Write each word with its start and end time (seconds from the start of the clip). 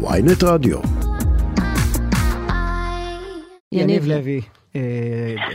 ויינט 0.00 0.42
רדיו. 0.44 0.78
יניב 3.72 4.02
לוי, 4.06 4.40
אה, 4.76 4.80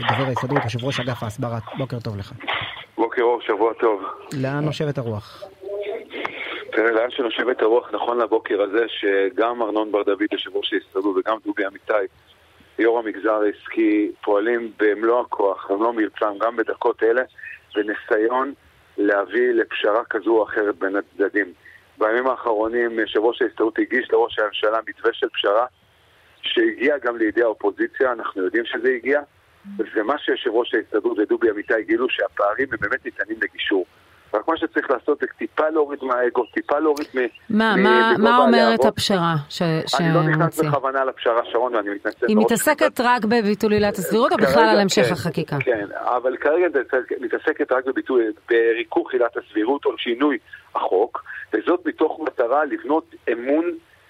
דובר 0.08 0.24
ההסתדרות, 0.28 0.64
יושב 0.64 0.84
ראש 0.84 1.00
אגף 1.00 1.22
ההסברה, 1.22 1.58
בוקר 1.78 2.00
טוב 2.00 2.16
לך. 2.16 2.32
בוקר 2.96 3.22
אור, 3.22 3.40
שבוע 3.40 3.72
טוב. 3.80 4.02
לאן 4.42 4.64
נושבת 4.64 4.98
הרוח? 4.98 5.42
תראה, 6.72 6.90
לאן 6.90 7.10
שנושבת 7.10 7.62
הרוח 7.62 7.90
נכון 7.94 8.18
לבוקר 8.18 8.62
הזה, 8.62 8.84
שגם 8.88 9.62
ארנון 9.62 9.92
בר 9.92 10.02
דוד, 10.02 10.32
יושב 10.32 10.56
ראש 10.56 10.72
ההסתדרות, 10.72 11.16
וגם 11.16 11.36
דובי 11.44 11.66
אמיתי, 11.66 12.06
יו"ר 12.78 12.98
המגזר 12.98 13.40
העסקי, 13.42 14.12
פועלים 14.24 14.72
במלוא 14.78 15.20
הכוח, 15.20 15.70
במלוא 15.70 15.92
מרצם, 15.92 16.38
גם 16.40 16.56
בדקות 16.56 17.02
אלה, 17.02 17.22
בניסיון 17.74 18.52
להביא 18.98 19.52
לפשרה 19.52 20.04
כזו 20.10 20.30
או 20.30 20.44
אחרת 20.44 20.78
בין 20.78 20.96
הצדדים. 20.96 21.52
בימים 21.98 22.26
האחרונים 22.26 22.98
יושב 22.98 23.20
ראש 23.20 23.42
ההסתדרות 23.42 23.78
הגיש 23.78 24.08
לראש 24.10 24.38
הממשלה 24.38 24.78
מתווה 24.88 25.12
של 25.12 25.28
פשרה 25.28 25.66
שהגיע 26.42 26.98
גם 26.98 27.16
לידי 27.16 27.42
האופוזיציה, 27.42 28.12
אנחנו 28.12 28.44
יודעים 28.44 28.64
שזה 28.64 28.88
הגיע, 28.96 29.20
ומה 29.78 30.18
שיושב 30.18 30.50
ראש 30.50 30.74
ההסתדרות 30.74 31.18
ודובי 31.18 31.50
אמיתי 31.50 31.82
גילו 31.82 32.06
שהפערים 32.10 32.68
הם 32.72 32.78
באמת 32.80 33.04
ניתנים 33.04 33.36
לגישור. 33.42 33.86
רק 34.34 34.48
מה 34.48 34.56
שצריך 34.56 34.90
לעשות 34.90 35.18
זה 35.20 35.26
טיפה 35.38 35.68
להוריד 35.68 35.98
מהאגו, 36.02 36.44
טיפה 36.44 36.78
להוריד 36.78 37.06
מ... 37.14 37.18
מה, 37.50 37.76
מה, 37.76 38.12
מה 38.18 38.38
אומרת 38.38 38.84
הפשרה 38.84 39.34
שמציע? 39.48 39.98
אני 40.00 40.14
לא 40.14 40.22
נכנס 40.22 40.60
בכוונה 40.60 41.04
לפשרה, 41.04 41.40
שרון, 41.52 41.74
ואני 41.74 41.90
מתנצל. 41.90 42.26
היא 42.28 42.36
מתעסקת 42.36 43.00
רק 43.00 43.24
בביטול 43.24 43.72
עילת 43.72 43.98
הסבירות, 43.98 44.32
או 44.32 44.36
בכלל 44.36 44.64
על 44.64 44.80
המשך 44.80 45.06
כן, 45.06 45.12
החקיקה? 45.12 45.56
כן, 45.60 45.86
אבל 45.94 46.36
כרגע 46.36 46.66
מתעסקת 47.20 47.72
רק 47.72 47.84
בביטול, 47.84 48.22
בריכוך 48.48 49.12
עילת 49.12 49.36
הסבירות 49.36 49.84
או 49.84 49.98
שינוי 49.98 50.38
החוק, 50.74 51.24
וזאת 51.52 51.86
מתוך 51.86 52.20
מטרה 52.26 52.64
לבנות 52.64 53.14
אמון 53.32 53.64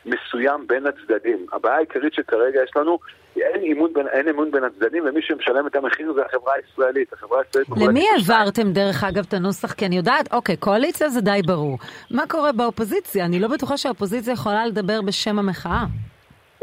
מסוים 0.07 0.67
בין 0.67 0.87
הצדדים. 0.87 1.47
הבעיה 1.53 1.77
העיקרית 1.77 2.15
שכרגע 2.15 2.63
יש 2.63 2.71
לנו, 2.77 2.99
אין 3.37 3.73
אמון 3.73 3.93
בין, 3.93 4.09
אין 4.09 4.29
אמון 4.29 4.51
בין 4.51 4.65
הצדדים, 4.65 5.05
ומי 5.07 5.23
שמשלם 5.23 5.67
את 5.67 5.77
המחיר 5.77 6.13
זה 6.13 6.23
החברה 6.25 6.55
הישראלית. 6.55 7.13
החברה 7.13 7.39
הישראלית... 7.39 7.89
למי 7.89 8.07
העברתם 8.09 8.73
דרך 8.73 9.05
אגב 9.05 9.25
את 9.29 9.35
הנוסח? 9.35 9.73
כי 9.73 9.87
אני 9.87 9.97
יודעת, 9.97 10.33
אוקיי, 10.33 10.57
קואליציה 10.57 11.09
זה 11.09 11.21
די 11.21 11.41
ברור. 11.47 11.79
מה 12.11 12.23
קורה 12.29 12.53
באופוזיציה? 12.53 13.25
אני 13.25 13.41
לא 13.41 13.49
בטוחה 13.49 13.77
שהאופוזיציה 13.77 14.33
יכולה 14.33 14.67
לדבר 14.67 15.03
בשם 15.03 15.39
המחאה. 15.39 15.85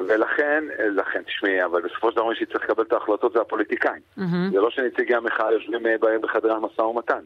ולכן, 0.07 0.63
לכן, 0.95 1.21
תשמעי, 1.23 1.65
אבל 1.65 1.81
בסופו 1.81 2.11
של 2.11 2.15
דבר 2.15 2.27
מי 2.27 2.35
שצריך 2.35 2.63
לקבל 2.63 2.83
את 2.83 2.93
ההחלטות 2.93 3.33
זה 3.33 3.41
הפוליטיקאים. 3.41 4.01
Mm-hmm. 4.17 4.51
זה 4.51 4.59
לא 4.59 4.69
שנציגי 4.69 5.15
המחאה 5.15 5.51
יושבים 5.51 5.83
בהם 5.99 6.21
בחדרי 6.21 6.53
המשא 6.53 6.81
ומתן. 6.81 7.19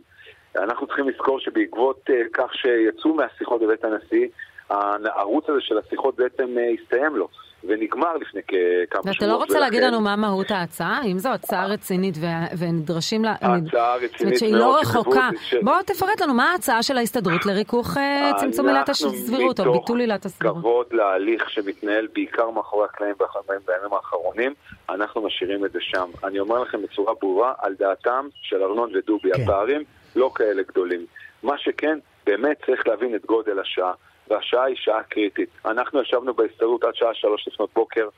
אנחנו 0.57 0.87
צריכים 0.87 1.09
לזכור 1.09 1.39
שבעקבות 1.39 2.09
uh, 2.09 2.13
כך 2.33 2.53
שיצאו 2.53 3.13
מהשיחות 3.13 3.61
בבית 3.61 3.83
הנשיא, 3.83 4.27
הערוץ 4.69 5.49
הזה 5.49 5.61
של 5.61 5.77
השיחות 5.77 6.15
בעצם 6.15 6.55
uh, 6.57 6.81
הסתיים 6.81 7.15
לו. 7.15 7.27
ונגמר 7.67 8.17
לפני 8.17 8.41
כמה 8.89 9.01
שבועות. 9.01 9.05
ואתה 9.05 9.27
לא 9.27 9.35
רוצה 9.35 9.53
ולכן... 9.53 9.63
להגיד 9.63 9.83
לנו 9.83 10.01
מה 10.01 10.15
מהות 10.15 10.51
ההצעה? 10.51 10.99
אם 11.05 11.19
זו 11.19 11.29
הצעה 11.29 11.67
רצינית 11.67 12.15
ו... 12.17 12.25
ונדרשים 12.57 13.23
לה... 13.23 13.31
הצעה 13.31 13.95
רצינית 13.95 14.01
מאוד. 14.01 14.11
זאת 14.11 14.21
אומרת 14.21 14.37
שהיא 14.39 14.53
לא 14.53 14.79
רחוקה. 14.79 15.29
ש... 15.41 15.55
בוא 15.63 15.81
תפרט 15.85 16.21
לנו 16.21 16.33
מה 16.33 16.51
ההצעה 16.51 16.83
של 16.83 16.97
ההסתדרות 16.97 17.45
לריכוך 17.45 17.97
אה, 17.97 18.31
צמצום 18.37 18.67
עילת 18.67 18.89
הסבירות 18.89 19.59
או 19.59 19.73
ביטול 19.73 19.99
עילת 19.99 20.25
הסבירות. 20.25 20.57
מתוך 20.57 20.67
כבוד 20.67 20.85
להליך 20.91 21.49
שמתנהל 21.49 22.07
בעיקר 22.13 22.49
מאחורי 22.49 22.85
הקלעים 22.85 23.15
בימים 23.65 23.93
האחרונים, 23.93 24.53
אנחנו 24.89 25.21
משאירים 25.21 25.65
את 25.65 25.71
זה 25.71 25.79
שם. 25.81 26.09
אני 26.23 26.39
אומר 26.39 26.59
לכם 26.59 26.81
בצורה 26.81 27.13
ברורה, 27.21 27.53
על 27.57 27.75
דעתם 27.79 28.27
של 28.41 28.63
ארנון 28.63 28.91
ודובי, 28.95 29.31
כן. 29.33 29.41
הפערים 29.41 29.83
לא 30.15 30.31
כאלה 30.35 30.63
גדולים. 30.63 31.05
מה 31.43 31.57
שכן, 31.57 31.99
באמת 32.25 32.57
צריך 32.65 32.87
להבין 32.87 33.15
את 33.15 33.25
גודל 33.25 33.59
השעה. 33.59 33.91
והשעה 34.29 34.63
היא 34.63 34.75
שעה 34.75 35.03
קריטית. 35.03 35.49
אנחנו 35.65 36.01
ישבנו 36.01 36.33
בהסתדרות 36.33 36.83
עד 36.83 36.95
שעה 36.95 37.13
שלוש 37.13 37.47
לפנות 37.47 37.69
בוקר 37.73 38.09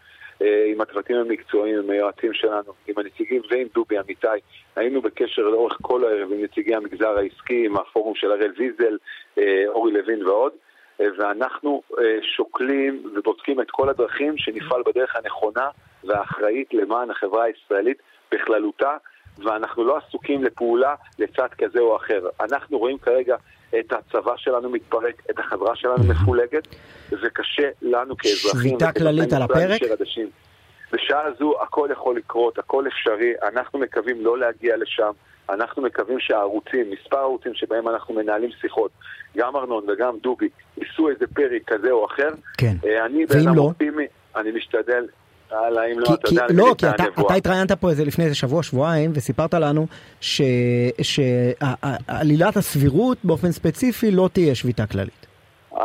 אה, 0.41 0.65
עם 0.71 0.81
הצוותים 0.81 1.15
המקצועיים, 1.15 1.79
עם 1.79 1.89
היועצים 1.89 2.33
שלנו, 2.33 2.73
עם 2.87 2.95
הנציגים 2.97 3.41
ועם 3.49 3.67
דובי 3.73 3.99
אמיתי. 3.99 4.27
היינו 4.75 5.01
בקשר 5.01 5.41
לאורך 5.41 5.77
כל 5.81 6.03
הערב 6.03 6.31
עם 6.31 6.43
נציגי 6.43 6.75
המגזר 6.75 7.17
העסקי, 7.17 7.65
עם 7.65 7.77
הפורום 7.77 8.15
של 8.15 8.31
הראל 8.31 8.51
ויזל, 8.57 8.97
אה, 9.37 9.63
אורי 9.67 9.91
לוין 9.91 10.27
ועוד. 10.27 10.51
אה, 11.01 11.05
ואנחנו 11.17 11.81
שוקלים 12.35 13.13
ובודקים 13.15 13.61
את 13.61 13.71
כל 13.71 13.89
הדרכים 13.89 14.37
שנפעל 14.37 14.81
בדרך 14.85 15.15
הנכונה 15.15 15.69
והאחראית 16.03 16.73
למען 16.73 17.09
החברה 17.09 17.43
הישראלית 17.43 17.97
בכללותה, 18.31 18.97
ואנחנו 19.39 19.83
לא 19.83 19.97
עסוקים 19.97 20.43
לפעולה 20.43 20.95
לצד 21.19 21.47
כזה 21.57 21.79
או 21.79 21.95
אחר. 21.95 22.21
אנחנו 22.41 22.77
רואים 22.77 22.97
כרגע 22.97 23.35
את 23.79 23.93
הצבא 23.93 24.33
שלנו 24.37 24.69
מתפרק, 24.69 25.21
את 25.29 25.39
החברה 25.39 25.75
שלנו 25.75 26.03
מפולגת, 26.03 26.67
וקשה 27.11 27.69
לנו 27.81 28.17
כאזרחים. 28.17 28.69
שביתה 28.79 28.91
כללית 28.91 29.33
על 29.33 29.41
הפרק? 29.41 29.81
בשעה 30.91 31.31
זו 31.39 31.53
הכל 31.61 31.89
יכול 31.91 32.17
לקרות, 32.17 32.57
הכל 32.57 32.87
אפשרי, 32.87 33.33
אנחנו 33.53 33.79
מקווים 33.79 34.25
לא 34.25 34.37
להגיע 34.37 34.77
לשם. 34.77 35.11
אנחנו 35.49 35.81
מקווים 35.81 36.19
שהערוצים, 36.19 36.91
מספר 36.91 37.17
הערוצים 37.17 37.53
שבהם 37.53 37.87
אנחנו 37.87 38.13
מנהלים 38.13 38.49
שיחות, 38.61 38.91
גם 39.37 39.55
ארנון 39.55 39.89
וגם 39.89 40.17
דובי, 40.23 40.49
יישאו 40.77 41.09
איזה 41.09 41.25
פרק 41.33 41.61
כזה 41.67 41.91
או 41.91 42.05
אחר. 42.05 42.29
כן. 42.57 42.73
אה, 42.85 43.05
אני 43.05 43.25
ואם 43.29 43.55
לא? 43.55 43.61
אופטימי, 43.61 44.05
אני 44.35 44.51
משתדל, 44.51 45.07
הלאה, 45.51 45.85
אם 45.85 45.99
לא, 45.99 46.13
אתה 46.13 46.29
יודע, 46.29 46.45
לא, 46.53 46.75
כי 46.77 46.89
אתה, 46.89 47.03
אתה 47.21 47.33
התראיינת 47.33 47.71
פה 47.71 47.89
איזה 47.89 48.05
לפני 48.05 48.25
איזה 48.25 48.35
שבוע, 48.35 48.63
שבועיים, 48.63 49.11
וסיפרת 49.13 49.53
לנו 49.53 49.87
שעלילת 51.01 52.57
הסבירות 52.57 53.17
באופן 53.23 53.51
ספציפי 53.51 54.11
לא 54.11 54.29
תהיה 54.33 54.55
שביתה 54.55 54.87
כללית. 54.87 55.27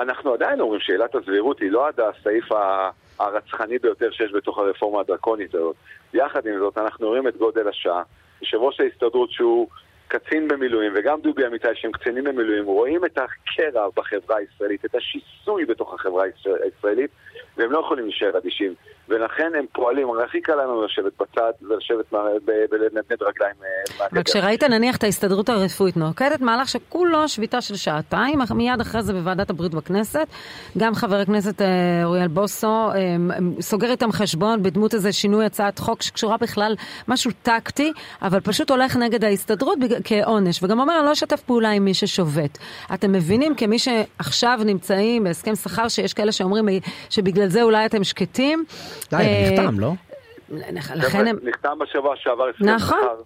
אנחנו 0.00 0.34
עדיין 0.34 0.60
אומרים 0.60 0.80
שעילת 0.80 1.14
הסבירות 1.14 1.60
היא 1.60 1.70
לא 1.70 1.88
עד 1.88 2.00
הסעיף 2.00 2.44
הרצחני 3.18 3.78
ביותר 3.78 4.10
שיש 4.10 4.32
בתוך 4.32 4.58
הרפורמה 4.58 5.00
הדרקונית 5.00 5.54
הזאת. 5.54 5.76
יחד 6.14 6.46
עם 6.46 6.58
זאת, 6.58 6.78
אנחנו 6.78 7.08
רואים 7.08 7.28
את 7.28 7.36
גודל 7.36 7.68
השעה. 7.68 8.02
יושב 8.42 8.56
ראש 8.56 8.80
ההסתדרות 8.80 9.30
שהוא 9.30 9.68
קצין 10.12 10.48
במילואים, 10.48 10.92
וגם 10.96 11.20
דובי 11.20 11.46
אמיתי 11.46 11.68
שהם 11.74 11.92
קצינים 11.92 12.24
במילואים, 12.24 12.64
רואים 12.64 13.04
את 13.04 13.18
הקרע 13.18 13.88
בחברה 13.96 14.36
הישראלית, 14.36 14.84
את 14.84 14.94
השיסוי 14.94 15.64
בתוך 15.64 15.94
החברה 15.94 16.24
הישראלית, 16.64 17.10
והם 17.56 17.72
לא 17.72 17.78
יכולים 17.78 18.04
להישאר 18.04 18.38
אדישים. 18.38 18.74
ולכן 19.08 19.52
הם 19.58 19.64
פועלים, 19.72 20.08
הכי 20.24 20.40
קל 20.40 20.54
לנו 20.54 20.84
לשבת 20.84 21.12
בצד 21.20 21.52
ולשבת 21.62 22.12
ולנדנד 22.70 23.22
רגליים 23.22 23.54
אה, 23.62 24.06
אבל 24.10 24.22
כשראית 24.22 24.62
נניח 24.62 24.96
את 24.96 25.04
ההסתדרות 25.04 25.48
הרפואית 25.48 25.96
נוקטת 25.96 26.40
מהלך 26.40 26.68
שכולו 26.68 27.28
שביתה 27.28 27.60
של 27.60 27.76
שעתיים, 27.76 28.38
מיד 28.54 28.80
אחרי 28.80 29.02
זה 29.02 29.12
בוועדת 29.12 29.50
הבריאות 29.50 29.74
בכנסת, 29.74 30.26
גם 30.78 30.94
חבר 30.94 31.16
הכנסת 31.16 31.62
אה, 31.62 32.04
אוריאל 32.04 32.28
בוסו 32.28 32.66
אה, 32.66 33.16
סוגר 33.60 33.90
איתם 33.90 34.12
חשבון 34.12 34.62
בדמות 34.62 34.94
איזה 34.94 35.12
שינוי 35.12 35.44
הצעת 35.44 35.78
חוק 35.78 36.02
שקשורה 36.02 36.36
בכלל 36.36 36.74
משהו 37.08 37.30
טקטי, 37.42 37.92
אבל 38.22 38.40
פשוט 38.40 38.70
הולך 38.70 38.96
נגד 38.96 39.24
ההסתדרות 39.24 39.78
כעונש, 40.04 40.62
וגם 40.62 40.80
אומר 40.80 40.98
אני 40.98 41.06
לא 41.06 41.12
אשתף 41.12 41.40
פעולה 41.40 41.70
עם 41.70 41.84
מי 41.84 41.94
ששובת. 41.94 42.58
אתם 42.94 43.12
מבינים 43.12 43.54
כמי 43.54 43.78
שעכשיו 43.78 44.60
נמצאים 44.64 45.24
בהסכם 45.24 45.54
שכר 45.54 45.88
שיש 45.88 46.14
כאלה 46.14 46.32
שאומרים 46.32 46.64
שבגלל 47.10 47.48
זה 47.48 47.62
אולי 47.62 47.86
אתם 47.86 48.04
שקטים, 48.04 48.64
די, 49.10 49.16
אה, 49.16 49.50
נחתם, 49.50 49.80
לא? 49.80 49.92
לכן 50.94 51.26
הם... 51.26 51.38
נחתם 51.42 51.78
בשבוע 51.78 52.16
שעבר 52.16 52.48
הסכם 52.48 52.64
נכון. 52.64 52.98
שכר. 53.00 53.22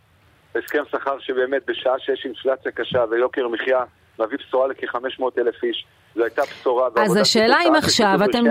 הסכם 0.59 0.83
שכר 0.91 1.19
שבאמת 1.19 1.63
בשעה 1.67 1.99
שיש 1.99 2.25
אינפלציה 2.25 2.73
קשה 2.73 3.05
ויוקר 3.11 3.49
מחיה 3.49 3.85
מביא 4.19 4.39
בשורה 4.39 4.67
לכ-500 4.69 5.23
אלף 5.39 5.65
איש. 5.65 5.87
זו 6.15 6.25
הייתה 6.25 6.43
בשורה. 6.43 6.89
אז 6.97 7.17
השאלה 7.17 7.57
אם 7.69 7.75
עכשיו 7.75 8.19
אתם... 8.25 8.45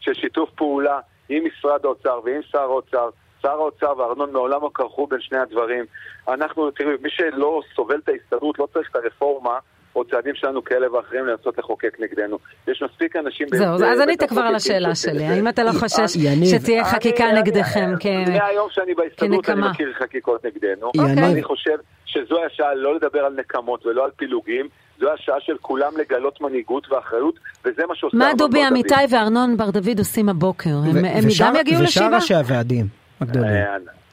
של 0.00 0.14
שיתוף 0.14 0.50
פעולה 0.50 0.98
עם 1.28 1.44
משרד 1.44 1.84
האוצר 1.84 2.20
ועם 2.24 2.40
שר 2.42 2.58
האוצר. 2.58 3.08
שר 3.42 3.48
האוצר 3.48 3.92
וארנון 3.98 4.32
מעולם 4.32 4.62
לא 4.62 4.70
כרכו 4.74 5.06
בין 5.06 5.20
שני 5.20 5.38
הדברים. 5.38 5.84
אנחנו, 6.28 6.70
תראו, 6.70 6.90
מי 7.02 7.10
שלא 7.10 7.60
סובל 7.74 7.98
את 8.04 8.08
ההסתדרות 8.08 8.58
לא 8.58 8.68
צריך 8.72 8.90
את 8.90 8.96
הרפורמה 8.96 9.58
או 9.96 10.04
צעדים 10.04 10.34
שלנו 10.34 10.64
כאלה 10.64 10.92
ואחרים 10.92 11.26
לנסות 11.26 11.58
לחוקק 11.58 11.96
נגדנו. 12.00 12.38
יש 12.68 12.82
מספיק 12.82 13.16
אנשים... 13.16 13.46
זהו, 13.50 13.74
אז 13.74 14.00
ענית 14.00 14.22
כבר 14.22 14.40
על 14.40 14.54
השאלה 14.54 14.94
שלי. 14.94 15.24
האם 15.24 15.48
אתה 15.48 15.64
לא 15.64 15.70
חושש 15.72 16.16
שתהיה 16.44 16.84
חקיקה 16.84 17.24
נגדכם 17.32 17.90
כנקמה? 18.00 18.38
מהיום 18.38 18.68
שאני 18.70 18.94
בהסתדרות 18.94 19.48
אני 19.48 19.60
מכיר 19.70 19.92
חקיקות 19.98 20.46
נגדנו. 20.46 20.90
אני 21.18 21.42
חושב 21.42 21.76
שזו 22.06 22.44
השעה 22.46 22.74
לא 22.74 22.94
לדבר 22.94 23.20
על 23.20 23.32
נקמות 23.32 23.86
ולא 23.86 24.04
על 24.04 24.10
פילוגים. 24.16 24.68
זו 25.00 25.12
השעה 25.12 25.36
של 25.40 25.56
כולם 25.60 25.92
לגלות 25.96 26.40
מנהיגות 26.40 26.92
ואחריות, 26.92 27.34
וזה 27.64 27.82
מה 27.88 27.94
שעושה... 27.94 28.16
מה 28.16 28.30
דובי 28.38 28.68
אמיתי 28.68 28.94
וארנון 29.10 29.56
בר 29.56 29.70
דוד 29.70 29.98
עושים 29.98 30.28
הבוקר? 30.28 30.70
הם 31.14 31.24
גם 31.40 31.56
יגיעו 31.56 31.82
לשבעה? 31.82 32.08
ושאר 32.08 32.16
ראשי 32.16 32.34
הוועדים 32.34 33.05
הגדולים. 33.20 33.64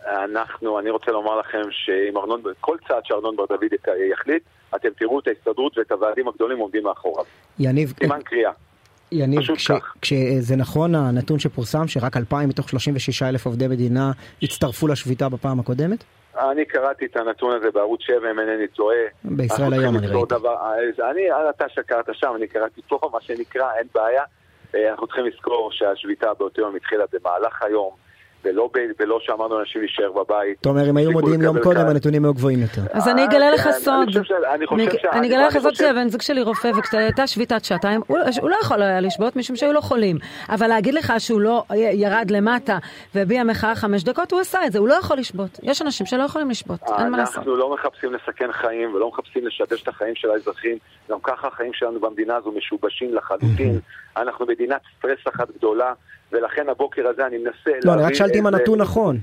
אנחנו, 0.07 0.79
אני 0.79 0.89
רוצה 0.89 1.11
לומר 1.11 1.39
לכם 1.39 1.61
שאם 1.71 2.17
ארנון, 2.17 2.41
כל 2.59 2.77
צעד 2.87 3.05
שארנון 3.05 3.35
בר 3.35 3.45
דוד 3.45 3.73
יחליט, 4.11 4.43
אתם 4.75 4.89
תראו 4.97 5.19
את 5.19 5.27
ההסתדרות 5.27 5.77
ואת 5.77 5.91
הוועדים 5.91 6.27
הגדולים 6.27 6.57
עומדים 6.57 6.83
מאחוריו. 6.83 7.25
יניב, 7.59 7.93
סימן 7.99 8.21
קריאה. 8.21 8.51
יניב, 9.11 9.41
כש, 9.55 9.71
כשזה 10.01 10.55
נכון 10.55 10.95
הנתון 10.95 11.39
שפורסם 11.39 11.87
שרק 11.87 12.17
2,000 12.17 12.49
מתוך 12.49 12.69
36 12.69 13.23
אלף 13.23 13.45
עובדי 13.45 13.67
מדינה 13.67 14.11
הצטרפו 14.43 14.87
לשביתה 14.87 15.29
בפעם 15.29 15.59
הקודמת? 15.59 16.03
אני 16.37 16.65
קראתי 16.65 17.05
את 17.05 17.17
הנתון 17.17 17.55
הזה 17.55 17.71
בערוץ 17.71 18.01
7, 18.01 18.31
אם 18.31 18.39
אינני 18.39 18.67
טועה. 18.67 18.97
בישראל 19.23 19.73
היום 19.73 19.97
אני 19.97 20.07
ראיתי. 20.07 20.25
דבר, 20.29 20.55
אני, 21.11 21.21
אתה 21.49 21.69
שקרת 21.69 22.05
שם, 22.13 22.33
אני 22.35 22.47
קראתי 22.47 22.81
פה, 22.87 22.99
מה 23.13 23.21
שנקרא, 23.21 23.71
אין 23.77 23.87
בעיה. 23.95 24.23
אנחנו 24.89 25.07
צריכים 25.07 25.25
לזכור 25.25 25.69
שהשביתה 25.71 26.33
באותו 26.33 26.61
יום 26.61 26.75
התחילה 26.75 27.03
במהלך 27.13 27.63
היום. 27.63 27.89
ולא, 28.43 28.69
ולא 28.99 29.19
שאמרנו 29.21 29.57
לאנשים 29.57 29.81
להישאר 29.81 30.11
בבית. 30.11 30.57
אתה 30.61 30.69
אומר, 30.69 30.89
אם 30.89 30.97
היו 30.97 31.11
מודיעים 31.11 31.41
יום 31.41 31.59
קודם, 31.59 31.87
הנתונים 31.87 32.25
היו 32.25 32.33
גבוהים 32.33 32.59
יותר. 32.59 32.81
אז 32.91 33.07
אני 33.07 33.25
אגלה 33.25 33.51
לך 33.51 33.69
סוד. 33.71 34.09
אני 35.13 35.27
אגלה 35.27 35.47
לך 35.47 35.57
סוד 35.57 35.75
שהבן 35.75 36.09
זוג 36.09 36.21
שלי 36.21 36.41
רופא, 36.41 36.71
וכשהייתה 36.77 37.27
שביתת 37.27 37.65
שעתיים, 37.65 38.01
הוא 38.07 38.49
לא 38.49 38.55
יכול 38.61 38.81
היה 38.81 39.01
לשבות 39.01 39.35
משום 39.35 39.55
שהיו 39.55 39.73
לו 39.73 39.81
חולים. 39.81 40.17
אבל 40.49 40.67
להגיד 40.67 40.93
לך 40.93 41.13
שהוא 41.17 41.41
לא 41.41 41.63
ירד 41.71 42.31
למטה 42.31 42.77
והביע 43.15 43.43
מחאה 43.43 43.75
חמש 43.75 44.03
דקות, 44.03 44.31
הוא 44.31 44.39
עשה 44.39 44.65
את 44.65 44.71
זה, 44.71 44.79
הוא 44.79 44.87
לא 44.87 44.93
יכול 44.93 45.17
לשבות. 45.17 45.59
יש 45.63 45.81
אנשים 45.81 46.05
שלא 46.05 46.23
יכולים 46.23 46.49
לשבות, 46.49 46.79
אין 46.99 47.09
מה 47.09 47.17
לעשות. 47.17 47.37
אנחנו 47.37 47.55
לא 47.55 47.73
מחפשים 47.73 48.13
לסכן 48.13 48.51
חיים 48.51 48.93
ולא 48.93 49.09
מחפשים 49.09 49.47
לשבש 49.47 49.83
את 49.83 49.87
החיים 49.87 50.15
של 50.15 50.31
האזרחים. 50.31 50.77
גם 51.09 51.17
ככה 51.23 51.47
החיים 51.47 51.73
שלנו 51.73 51.99
במדינה 51.99 52.35
הזו 52.35 52.51
משובשים 52.51 53.15
לחלוטין. 53.15 53.79
אנחנו 54.17 54.45
מדינת 54.45 54.81
סטרס 54.97 55.19
אחת 55.35 55.47
גדולה. 55.57 55.93
ולכן 56.33 56.69
הבוקר 56.69 57.07
הזה 57.07 57.25
אני 57.25 57.37
מנסה 57.37 57.57
להביא... 57.65 57.79
לא, 57.85 57.93
אני 57.93 58.03
רק 58.03 58.13
שאלתי 58.13 58.39
אם 58.39 58.47
הנתון 58.47 58.81
נכון. 58.81 59.17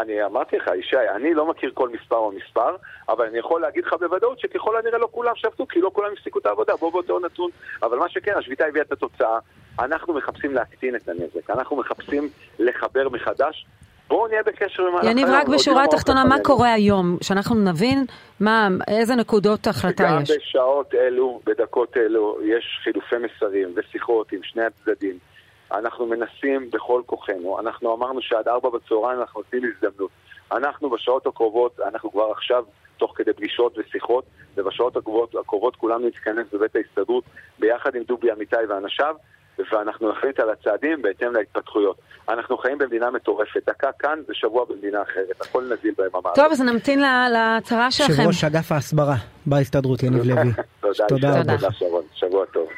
אני 0.00 0.24
אמרתי 0.24 0.56
לך, 0.56 0.70
ישי, 0.78 0.96
אני 1.16 1.34
לא 1.34 1.46
מכיר 1.50 1.70
כל 1.74 1.88
מספר 1.88 2.16
או 2.16 2.32
מספר, 2.32 2.76
אבל 3.08 3.26
אני 3.26 3.38
יכול 3.38 3.60
להגיד 3.60 3.84
לך 3.84 3.94
בוודאות 4.00 4.40
שככל 4.40 4.76
הנראה 4.76 4.98
לא 4.98 5.08
כולם 5.10 5.32
שבתו, 5.34 5.66
כי 5.66 5.80
לא 5.80 5.90
כולם 5.94 6.08
הפסיקו 6.12 6.38
את 6.38 6.46
העבודה, 6.46 6.72
בוא 6.76 6.92
באותו 6.92 7.18
נתון. 7.18 7.50
אבל 7.82 7.98
מה 7.98 8.08
שכן, 8.08 8.32
השביתה 8.36 8.64
הביאה 8.66 8.84
את 8.84 8.92
התוצאה, 8.92 9.38
אנחנו 9.78 10.14
מחפשים 10.14 10.54
להקטין 10.54 10.96
את 10.96 11.08
הנזק, 11.08 11.50
אנחנו 11.50 11.76
מחפשים 11.76 12.28
לחבר 12.58 13.08
מחדש. 13.08 13.66
בואו 14.08 14.28
נהיה 14.28 14.42
בקשר 14.42 14.82
עם 14.82 14.94
ההלכה. 14.94 15.10
יניב, 15.10 15.28
רק 15.28 15.48
בשורה 15.48 15.84
התחתונה, 15.84 16.24
מה 16.24 16.36
קורה 16.42 16.72
היום? 16.72 17.16
שאנחנו 17.22 17.54
נבין 17.54 18.04
מה, 18.40 18.68
איזה 18.88 19.14
נקודות 19.14 19.66
החלטה 19.66 20.18
יש. 20.22 20.30
גם 20.30 20.36
בשעות 20.36 20.94
אלו, 20.94 21.40
בדקות 21.46 21.96
אלו, 21.96 22.38
יש 22.44 22.80
חילופי 22.82 23.16
מסרים 23.16 23.74
ושיחות 23.76 24.32
עם 24.32 24.40
שני 24.42 24.62
הצדדים. 24.64 25.18
אנחנו 25.78 26.06
מנסים 26.06 26.70
בכל 26.70 27.02
כוחנו. 27.06 27.60
אנחנו 27.60 27.94
אמרנו 27.94 28.22
שעד 28.22 28.48
ארבע 28.48 28.68
בצהריים 28.70 29.20
אנחנו 29.20 29.40
נותנים 29.40 29.72
הזדמנות. 29.76 30.10
אנחנו 30.52 30.90
בשעות 30.90 31.26
הקרובות, 31.26 31.80
אנחנו 31.80 32.12
כבר 32.12 32.30
עכשיו 32.30 32.64
תוך 32.96 33.12
כדי 33.16 33.32
פגישות 33.32 33.78
ושיחות, 33.78 34.24
ובשעות 34.56 34.96
הקרובות, 34.96 35.34
הקרובות 35.34 35.76
כולנו 35.76 36.06
נתכנס 36.06 36.46
בבית 36.52 36.76
ההסתדרות 36.76 37.24
ביחד 37.58 37.94
עם 37.94 38.02
דובי 38.02 38.32
אמיתי 38.32 38.56
ואנשיו, 38.68 39.14
ואנחנו 39.72 40.12
נחליט 40.12 40.40
על 40.40 40.50
הצעדים 40.50 41.02
בהתאם 41.02 41.32
להתפתחויות. 41.32 41.96
אנחנו 42.28 42.58
חיים 42.58 42.78
במדינה 42.78 43.10
מטורפת, 43.10 43.66
דקה 43.66 43.92
כאן 43.98 44.18
ושבוע 44.28 44.64
במדינה 44.64 45.02
אחרת, 45.02 45.40
הכל 45.40 45.64
נזיל 45.64 45.94
ביממה. 45.98 46.30
טוב, 46.34 46.52
אז 46.52 46.60
נמתין 46.60 47.00
להצהרה 47.32 47.90
שלכם. 47.90 48.12
יושב 48.12 48.26
ראש 48.26 48.44
אגף 48.44 48.72
ההסברה 48.72 49.16
בהסתדרות, 49.46 50.02
יניב 50.02 50.24
לוי. 50.24 50.52
תודה, 50.80 51.06
תודה, 51.08 51.42
תודה, 51.56 51.68
שבוע 52.14 52.44
טוב. 52.46 52.68